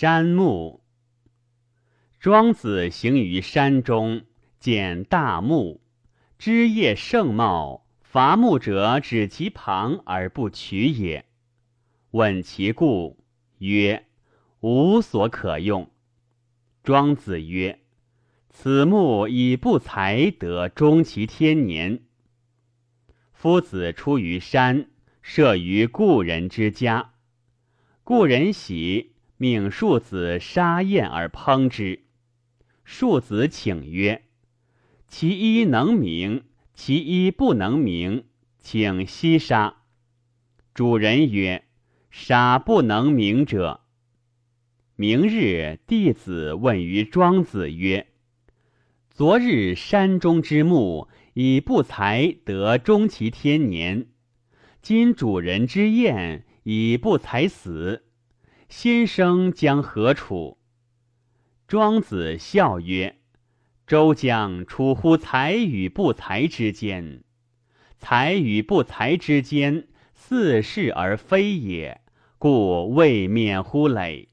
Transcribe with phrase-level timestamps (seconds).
[0.00, 0.80] 山木。
[2.18, 4.22] 庄子行于山中，
[4.58, 5.82] 见大木，
[6.38, 11.26] 枝叶盛茂，伐木者指其旁而不取也。
[12.12, 13.22] 问其故，
[13.58, 14.06] 曰：
[14.60, 15.90] 无所可用。
[16.82, 17.80] 庄子曰：
[18.48, 22.04] 此木以不才得终其天年。
[23.34, 24.88] 夫子出于山，
[25.20, 27.12] 舍于故人之家，
[28.02, 29.12] 故人喜，
[29.42, 32.04] 命庶子杀燕而烹之。
[32.84, 34.24] 庶子请曰
[35.08, 38.26] ：“其一能鸣，其一不能鸣，
[38.58, 39.76] 请息杀。”
[40.74, 41.64] 主人曰
[42.12, 43.80] ：“杀不能鸣者。”
[44.94, 48.08] 明日，弟子问于庄子曰
[49.08, 54.08] ：“昨日山中之木以不才得终其天年，
[54.82, 58.04] 今主人之燕以不才死，
[58.70, 60.56] 先生将何处？”
[61.68, 63.18] 庄子笑曰
[63.86, 67.22] ：“周将处乎才与不才之间，
[67.98, 72.00] 才与不才之间，似是而非也，
[72.38, 74.28] 故未免乎累。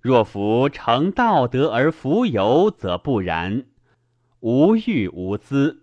[0.00, 3.64] 若夫成道德而浮游，则不然。
[4.40, 5.82] 无欲无资，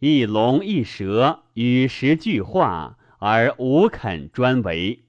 [0.00, 5.04] 一龙一蛇与时俱化，而无肯专为，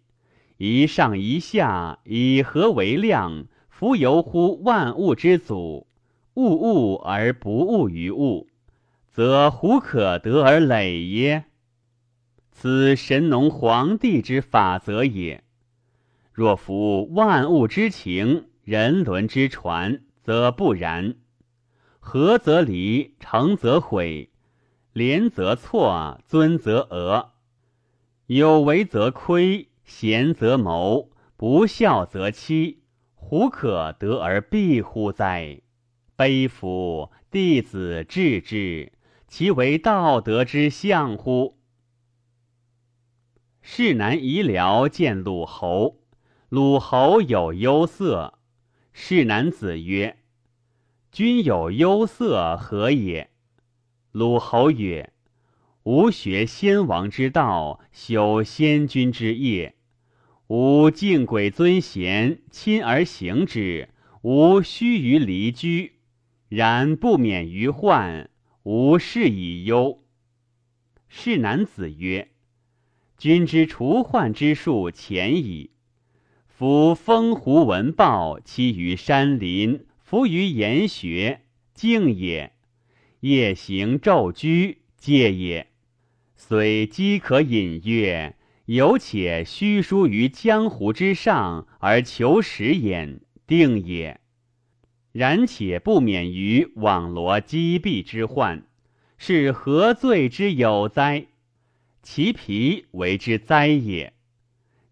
[0.57, 5.87] 一上一下，以何为量？”夫由乎万物之祖，
[6.35, 8.47] 物物而不物于物，
[9.11, 11.45] 则胡可得而累耶？
[12.51, 15.43] 此神农皇帝之法则也。
[16.31, 21.15] 若夫万物之情，人伦之传，则不然。
[21.99, 24.29] 合则离，成则毁，
[24.93, 27.31] 廉则错，尊则讹，
[28.27, 32.83] 有为则亏，贤则谋，不孝则欺。
[33.15, 35.61] 胡可得而必乎哉？
[36.15, 37.11] 悲夫！
[37.31, 38.91] 弟子至之，
[39.27, 41.57] 其为道德之象乎？
[43.61, 46.01] 士南夷僚见鲁侯，
[46.49, 48.37] 鲁侯有忧色。
[48.91, 50.19] 士南子曰
[51.11, 53.31] ：“君有忧色何也？”
[54.11, 55.12] 鲁侯曰
[55.83, 59.75] ：“吾学先王之道，修先君之业。”
[60.47, 63.87] 吾敬鬼尊贤，亲而行之；
[64.21, 65.93] 吾须于离居，
[66.47, 68.29] 然不免于患。
[68.63, 70.03] 吾事以忧。
[71.09, 72.29] 是男子曰
[73.17, 75.71] ：“君之除患之术浅矣。
[76.47, 81.41] 夫风狐闻豹，栖于山林，伏于岩穴，
[81.73, 82.51] 静也；
[83.21, 85.72] 夜行昼居，戒也。
[86.47, 94.19] 虽饥可饮乐。”有且虚疏于江湖之上而求食焉，定也；
[95.11, 98.65] 然且不免于网罗击毙之患，
[99.17, 101.25] 是何罪之有哉？
[102.01, 104.13] 其皮为之灾也。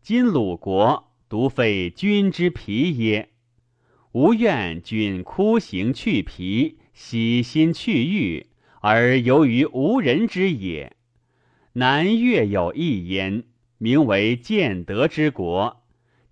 [0.01, 3.29] 今鲁国独废君之皮耶？
[4.11, 8.47] 吾愿君哭行去皮，洗心去欲，
[8.81, 10.97] 而由于无人之也。
[11.73, 13.43] 南越有一焉。
[13.77, 15.81] 名为建德之国，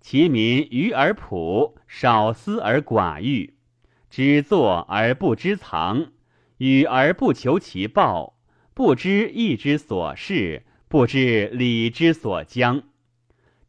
[0.00, 3.54] 其民愚而朴，少思而寡欲，
[4.08, 6.12] 知作而不知藏，
[6.58, 8.38] 与而不求其报，
[8.72, 12.84] 不知义之所事，不知礼之所将，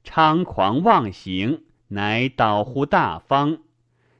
[0.03, 3.57] 猖狂妄行，乃导乎大方。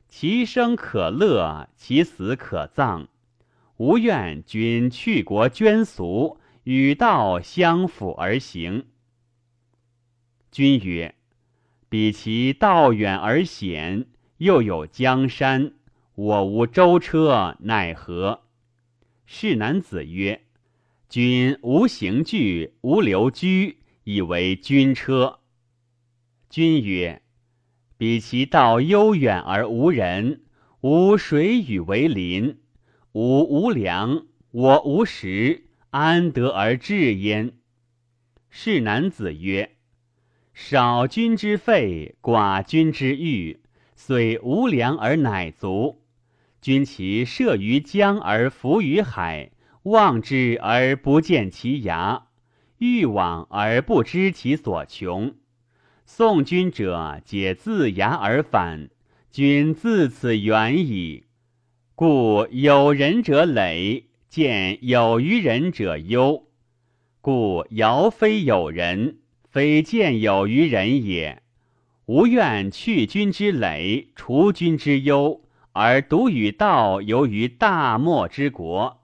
[0.08, 3.06] 其生可乐，其死可葬。
[3.76, 8.86] 吾愿君去国捐俗，与道相辅而行。
[10.50, 11.16] 君曰
[11.88, 14.06] ：“彼其道远而险，
[14.36, 15.74] 又有江山，
[16.14, 18.42] 我无舟车，奈何？”
[19.26, 20.42] 是男子曰
[21.08, 25.40] ：“君无行具，无留居，以为军车。”
[26.48, 27.22] 君曰
[27.98, 30.42] ：“彼其道悠远而无人，
[30.82, 32.60] 无水与为邻，
[33.12, 37.52] 吾无粮，我无食，安得而治焉？”
[38.50, 39.76] 是男子曰。
[40.52, 43.62] 少君之费，寡君之欲，
[43.96, 46.02] 虽无粮而乃足。
[46.60, 49.52] 君其射于江而浮于海，
[49.84, 52.24] 望之而不见其涯，
[52.78, 55.34] 欲往而不知其所穷。
[56.04, 58.90] 送君者，皆自崖而返。
[59.30, 61.24] 君自此远矣。
[61.94, 66.46] 故有仁者累，见有于人者忧。
[67.20, 69.18] 故尧非有人。
[69.44, 71.42] 非见有于人也，
[72.06, 75.42] 吾愿去君之累，除君之忧，
[75.72, 79.02] 而独与道游于大漠之国。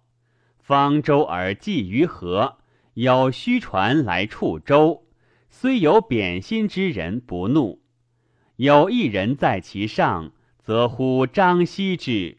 [0.59, 2.57] 方舟而寄于河，
[2.95, 5.03] 有虚船来触舟，
[5.51, 7.83] 虽有贬心之人不怒。
[8.57, 12.39] 有一人在其上，则呼张羲之，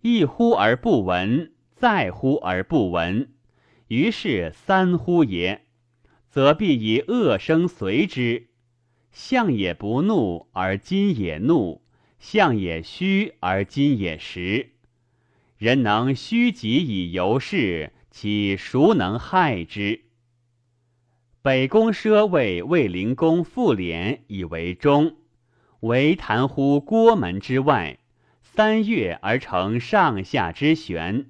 [0.00, 1.52] 一呼而不闻，
[1.84, 3.28] 再呼而不闻，
[3.88, 5.66] 于是三呼也，
[6.30, 8.46] 则必以恶声随之。
[9.12, 11.82] 相也不怒而今也怒，
[12.18, 14.70] 相也虚而今也实。
[15.58, 20.04] 人能虚己以游世，其孰能害之？
[21.42, 25.16] 北宫奢为卫灵公复敛以为忠，
[25.80, 27.98] 唯谈乎郭门之外，
[28.40, 31.26] 三月而成上下之旋。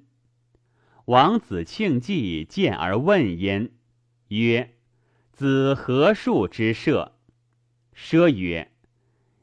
[1.06, 3.70] 王子庆忌见而问焉，
[4.28, 4.70] 曰
[5.32, 7.12] ：“子何数之射？”
[7.94, 8.72] 奢曰：“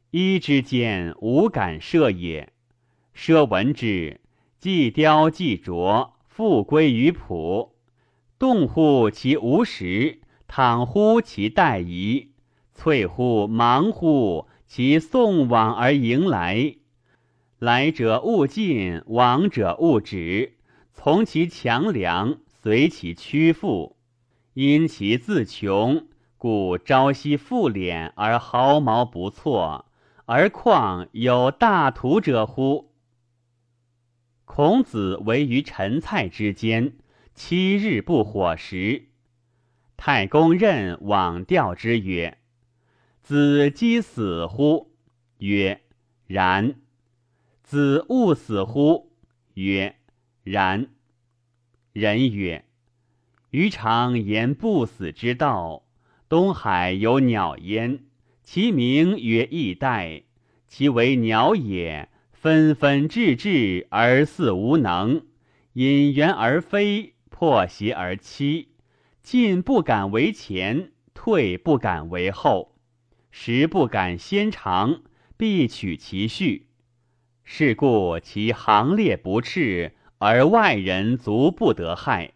[0.10, 2.52] 一之间，无敢射也。”
[3.16, 4.20] 奢闻之。
[4.58, 7.76] 既雕既琢，复归于朴。
[8.40, 12.32] 动乎其无实，躺乎其待疑，
[12.74, 16.76] 翠乎忙乎其送往而迎来。
[17.60, 20.58] 来者勿近，往者勿止。
[20.94, 23.98] 从其强梁，随其屈负。
[24.54, 26.08] 因其自穷，
[26.38, 29.86] 故朝夕复敛而毫毛不错，
[30.26, 32.92] 而况有大图者乎？
[34.44, 36.98] 孔子为于陈蔡之间，
[37.34, 39.08] 七日不火食。
[39.96, 42.40] 太公任往调之曰
[43.24, 44.92] ：“子饥死乎？”
[45.40, 45.82] 曰
[46.28, 46.76] ：“然。”
[47.64, 49.14] 子勿死乎？
[49.54, 49.96] 曰
[50.44, 50.88] ：“然。”
[51.94, 52.66] 人曰
[53.52, 55.84] ：“余常言不死之道。
[56.30, 58.06] 东海有鸟焉，
[58.44, 60.24] 其名曰翼带，
[60.68, 62.08] 其为鸟也。”
[62.42, 65.28] 纷纷至至而似无能，
[65.74, 68.66] 引圆而飞，破邪而栖，
[69.22, 72.76] 进不敢为前，退不敢为后，
[73.30, 75.04] 时不敢先长，
[75.38, 76.70] 必取其序。
[77.44, 82.34] 是故其行列不赤，而外人足不得害，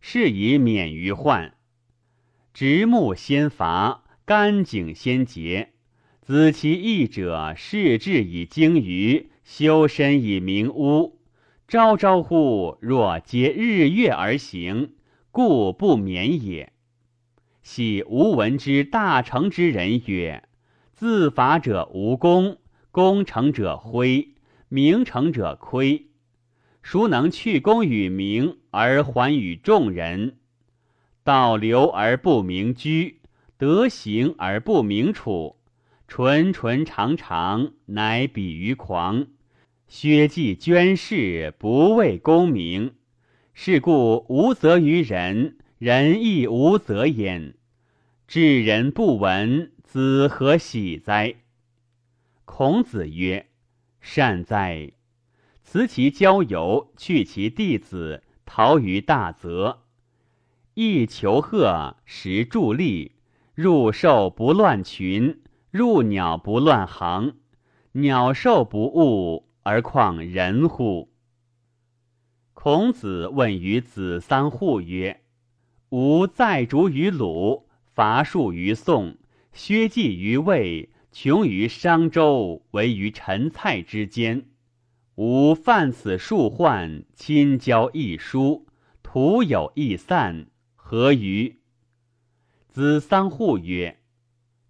[0.00, 1.54] 是以免于患。
[2.52, 5.72] 直木先伐，干井先竭。
[6.22, 9.30] 子其义者，视志以精于。
[9.42, 11.18] 修身以明屋，
[11.66, 14.92] 朝朝乎若皆日月而行，
[15.32, 16.72] 故不免也。
[17.64, 20.44] 喜吾闻之大成之人曰：
[20.92, 22.58] 自伐者无功，
[22.92, 24.28] 功成者灰，
[24.68, 26.06] 名成者亏。
[26.84, 30.36] 孰能去功与名而还与众人？
[31.22, 33.22] 道流而不明居，
[33.56, 35.56] 德行而不明处。
[36.06, 39.28] 纯纯常常，乃比于狂。
[39.88, 42.92] 薛稷捐世，不为功名。
[43.54, 47.54] 是故无责于人，人亦无责焉。
[48.28, 51.36] 至人不闻，子何喜哉？
[52.44, 53.46] 孔子曰
[54.02, 54.92] ：“善哉！
[55.64, 59.80] 辞其交游，去其弟子，逃于大泽。
[60.74, 63.16] 亦求鹤，食助力，
[63.54, 65.40] 入兽不乱群。”
[65.74, 67.34] 入鸟不乱行，
[67.94, 71.10] 鸟兽不误，而况人乎？
[72.52, 75.24] 孔子问于子桑户曰
[75.90, 79.16] ：“吾在逐于鲁，伐树于宋，
[79.52, 84.46] 削稷于魏，穷于商周，为于陈蔡之间。
[85.16, 88.66] 吾犯此数患，亲交一疏，
[89.02, 91.60] 徒有一散，何于？”
[92.68, 93.98] 子桑户曰。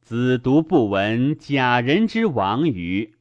[0.02, 3.14] 子独不闻假人之亡于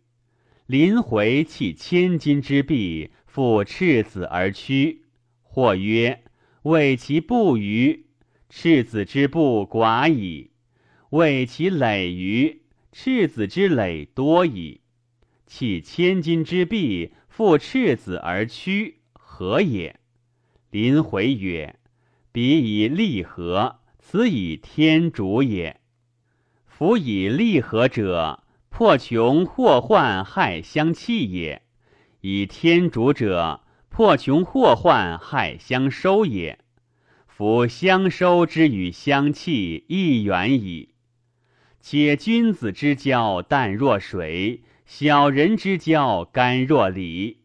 [0.66, 5.06] 临回弃千金之璧，复赤子而趋。
[5.42, 6.26] 或曰：
[6.64, 8.08] 为其不虞，
[8.50, 10.52] 赤子之不寡矣；
[11.12, 14.82] 为其累于，赤子之累多矣。
[15.56, 20.00] 弃千金之璧，复赤子而趋，何也？
[20.72, 21.76] 临回曰：
[22.32, 25.80] 彼以利合，此以天主也。
[26.66, 28.42] 夫以利合者，
[28.72, 31.62] 破穷祸患害相弃也；
[32.22, 36.58] 以天主者，破穷祸患害相收也。
[37.28, 40.96] 夫相收之与相弃，亦远矣。
[41.80, 47.38] 且君子之交淡若水，小人之交甘若醴。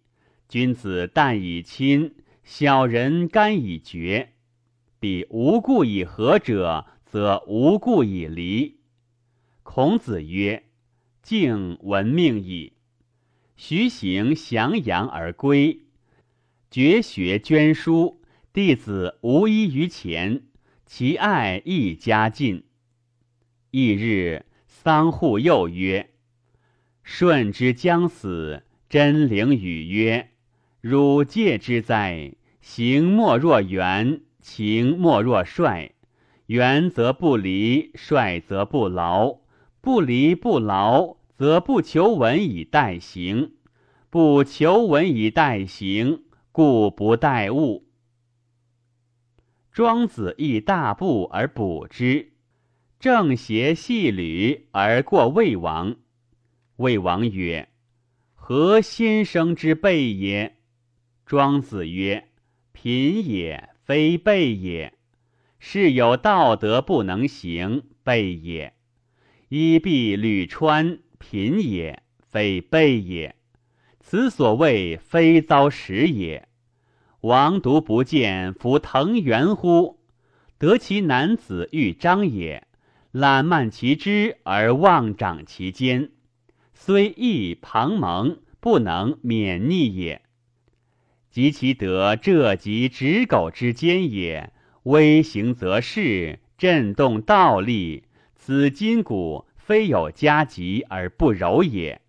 [0.48, 4.32] 君子淡以亲，小人甘以绝。
[4.98, 8.78] 彼无故以和者，则无故以离。
[9.62, 10.64] 孔子曰
[11.22, 12.72] ：“敬闻命矣。
[13.56, 15.82] 徐行降阳而归，
[16.70, 20.42] 绝学捐书，弟子无一于前，
[20.86, 22.64] 其爱亦加尽。
[23.70, 26.10] 翌日，桑户又曰
[27.10, 30.28] ：“舜之将死，真灵语曰
[30.82, 32.34] ：‘汝戒之哉！
[32.60, 35.92] 行莫若元，情莫若帅。
[36.46, 39.38] 元则不离，帅则不劳。
[39.80, 43.52] 不离不劳，则不求闻以待行；
[44.10, 47.86] 不求闻以待行，故不待物。’
[49.72, 52.32] 庄子亦大步而补之。”
[53.00, 55.96] 正邪细履而过魏王，
[56.78, 57.68] 魏王曰
[58.36, 60.58] ：“何先生之备也？”
[61.26, 62.28] 庄子曰
[62.72, 64.94] ：“贫也，非备也。
[65.58, 68.74] 是有道德不能行，备也。
[69.48, 73.34] 衣敝履穿，贫也，非备也。
[73.98, 76.48] 此所谓非遭时也。
[77.22, 79.98] 王独不见夫藤原乎？
[80.58, 82.64] 得其男子欲张也。”
[83.10, 86.10] 懒慢其枝而妄长其间，
[86.80, 90.22] 虽易庞蒙，不能免逆也。
[91.28, 94.52] 及其得这及执狗之间也，
[94.84, 98.04] 微行则势，震动倒立。
[98.36, 102.00] 此筋骨非有加急而不柔也，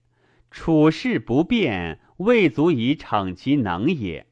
[0.52, 4.28] 处事不变，未足以逞其能也。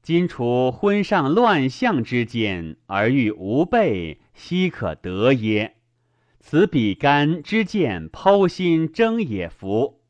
[0.00, 5.76] 今处昏上乱象之间，而欲无备，奚可得耶？
[6.44, 10.02] 此比干之见剖心争也夫。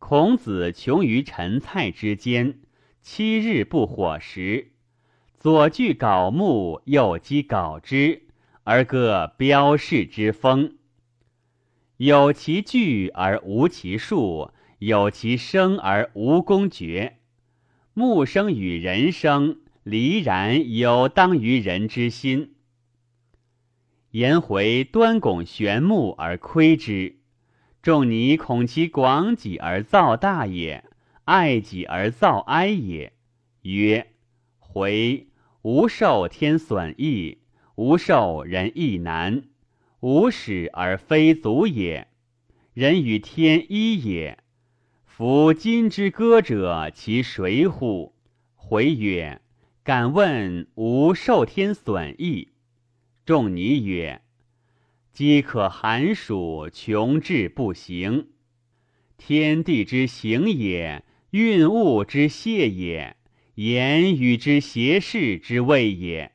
[0.00, 2.58] 孔子穷于陈蔡之间，
[3.00, 4.72] 七日不火食，
[5.38, 8.24] 左锯槁木，右击槁枝，
[8.64, 10.76] 而各标示之风。
[11.96, 17.18] 有其具而无其数，有其生而无功爵。
[17.94, 22.56] 木生与人生，离然有当于人之心。
[24.12, 27.16] 颜回端拱玄木而窥之，
[27.80, 30.84] 仲尼恐其广己而造大也，
[31.24, 33.14] 爱己而造哀也。
[33.62, 34.08] 曰：
[34.58, 35.28] 回
[35.62, 37.38] 无受天损益，
[37.76, 39.44] 无受人亦难，
[40.00, 42.08] 无始而非足也。
[42.74, 44.36] 人与天一也。
[45.06, 48.14] 夫今之歌者，其谁乎？
[48.56, 49.40] 回曰：
[49.82, 52.51] 敢问无受天损益。
[53.24, 54.20] 仲尼曰
[55.14, 58.30] ：“饥渴寒暑，穷志不行。
[59.16, 63.16] 天地之行也，运物之泄也，
[63.54, 66.32] 言语之邪事之谓也。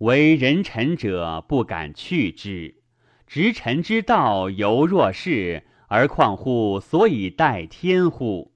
[0.00, 2.82] 为人臣者不敢去之，
[3.26, 8.52] 执臣之道犹若是，而况乎所以待天乎？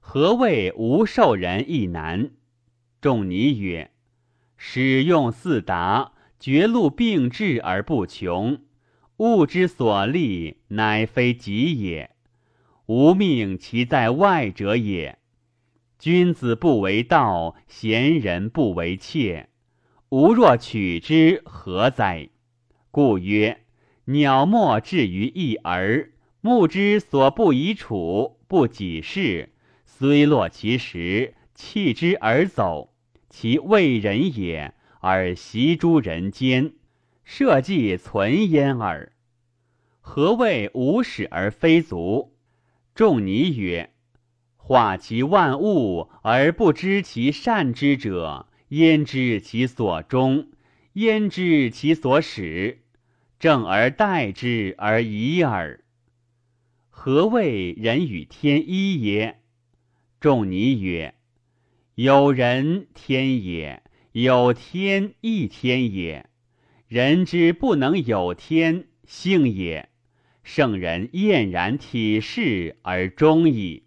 [0.00, 2.32] 何谓无受人亦难？”
[3.00, 3.90] 仲尼曰
[4.58, 8.58] ：“使用四达。”绝路并至而不穷，
[9.18, 12.10] 物之所立，乃非己也。
[12.86, 15.20] 无命其在外者也。
[16.00, 19.50] 君子不为道，贤人不为妾。
[20.08, 22.30] 吾若取之，何哉？
[22.90, 23.60] 故曰：
[24.06, 26.10] 鸟莫至于一耳。
[26.40, 29.50] 目之所不以处，不己事，
[29.86, 32.92] 虽落其实，弃之而走，
[33.30, 34.74] 其为人也。
[35.04, 36.74] 而习诸人间，
[37.24, 39.10] 社稷存焉耳。
[40.00, 42.36] 何谓无始而非足？
[42.94, 43.90] 仲尼曰：
[44.54, 50.52] 化其万物而不知其善之者，焉知其所终？
[50.92, 52.84] 焉知其所始？
[53.40, 55.82] 正而待之而已耳。
[56.90, 59.40] 何谓人与天一也？
[60.20, 61.16] 仲尼曰：
[61.96, 63.81] 有人天也。
[64.12, 66.28] 有天亦天也，
[66.86, 69.88] 人之不能有天性也。
[70.42, 73.84] 圣人晏然体事而终矣。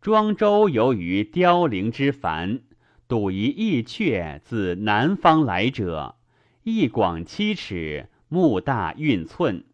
[0.00, 2.62] 庄周游于凋零之繁，
[3.08, 6.16] 睹一翼雀自南方来者，
[6.62, 9.64] 翼广七尺，目大运寸。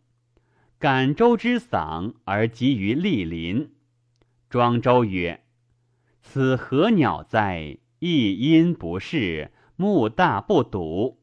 [0.79, 3.75] 感周之嗓而集于莅临。
[4.49, 5.45] 庄周曰
[6.23, 11.19] ：“此何鸟哉？”一阴不是，目大不睹，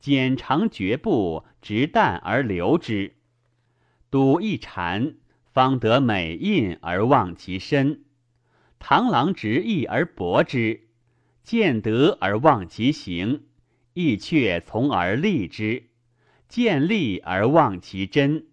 [0.00, 3.14] 剪长绝步，直淡而留之。
[4.10, 5.16] 睹一禅，
[5.52, 8.04] 方得美印而忘其身。
[8.80, 10.88] 螳螂执翼而搏之，
[11.42, 13.44] 见得而忘其形。
[13.92, 15.90] 翼雀从而立之，
[16.48, 18.46] 见利而忘其真。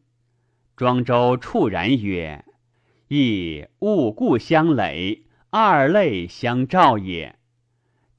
[0.76, 2.44] 庄周触然曰
[3.08, 7.38] ：“亦物故相累，二类相照也。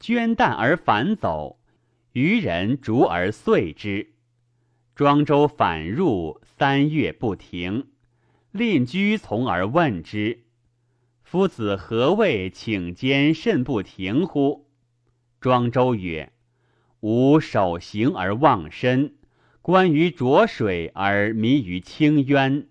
[0.02, 1.60] 捐旦而反走，
[2.12, 4.14] 渔人逐而遂之。
[4.96, 7.86] 庄周反入，三月不停。
[8.50, 10.42] 令居从而问之
[11.22, 14.66] ：‘夫子何谓请间甚不停乎？’
[15.40, 16.32] 庄周曰
[16.98, 19.14] ：‘吾守行而忘身。’”
[19.62, 22.66] 关于浊水而迷于清渊，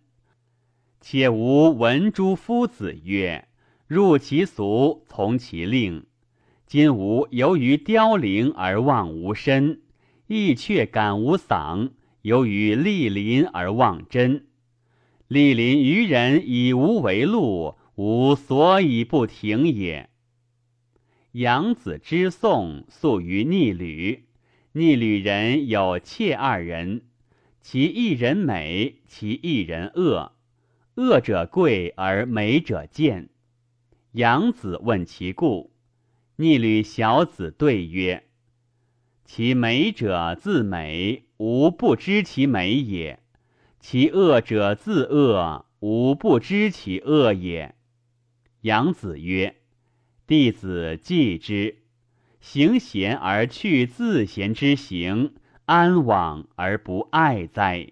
[1.00, 3.48] 且吾闻诸夫子曰
[3.88, 6.06] ：“入其俗，从其令。”
[6.72, 9.82] 今吾由于凋零而望吾身，
[10.28, 11.90] 亦却感无嗓；
[12.22, 14.48] 由于莅临而望真。
[15.28, 20.10] 莅临于人以无为路，吾所以不停也。
[21.34, 24.28] 杨子之颂宿于逆旅。
[24.72, 27.02] 逆旅人有妾二人，
[27.60, 30.32] 其一人美，其一人恶。
[30.96, 33.28] 恶者贵而美者贱。
[34.14, 35.71] 养子问其故，
[36.42, 38.24] 逆旅小子对曰
[39.24, 43.20] ：“其美者自美，吾不知其美也；
[43.80, 47.76] 其恶者自恶，吾不知其恶也。”
[48.62, 49.58] 养子曰
[50.26, 51.84] ：“弟子记之。”
[52.42, 57.92] 行贤而去自贤之行，安往而不爱哉？